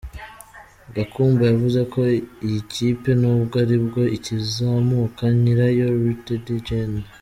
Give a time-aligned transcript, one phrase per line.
[0.95, 2.01] Gakumba yavuze ko
[2.45, 6.93] iyi kipe nubwo aribwo ikizamuka, nyirayo Rtd Gen.